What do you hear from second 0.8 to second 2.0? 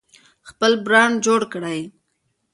برند جوړ کړئ.